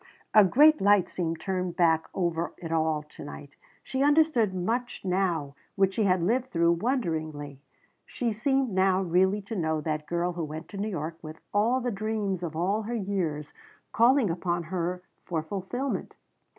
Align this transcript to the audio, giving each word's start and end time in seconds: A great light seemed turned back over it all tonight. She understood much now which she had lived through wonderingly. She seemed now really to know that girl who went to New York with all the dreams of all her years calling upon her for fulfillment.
A 0.33 0.43
great 0.43 0.81
light 0.81 1.07
seemed 1.09 1.39
turned 1.39 1.75
back 1.75 2.07
over 2.15 2.53
it 2.57 2.71
all 2.71 3.03
tonight. 3.03 3.51
She 3.83 4.01
understood 4.01 4.51
much 4.51 5.05
now 5.05 5.53
which 5.75 5.93
she 5.93 6.05
had 6.05 6.23
lived 6.23 6.49
through 6.49 6.71
wonderingly. 6.71 7.61
She 8.07 8.33
seemed 8.33 8.71
now 8.71 9.03
really 9.03 9.43
to 9.43 9.55
know 9.55 9.79
that 9.81 10.07
girl 10.07 10.33
who 10.33 10.43
went 10.43 10.69
to 10.69 10.77
New 10.77 10.89
York 10.89 11.19
with 11.21 11.37
all 11.53 11.81
the 11.81 11.91
dreams 11.91 12.41
of 12.41 12.55
all 12.55 12.81
her 12.81 12.95
years 12.95 13.53
calling 13.91 14.31
upon 14.31 14.63
her 14.73 15.03
for 15.23 15.43
fulfillment. 15.43 16.15